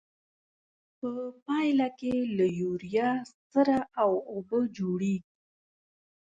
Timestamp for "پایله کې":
1.45-2.13